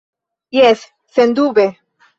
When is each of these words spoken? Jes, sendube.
Jes, 0.57 0.87
sendube. 1.19 1.69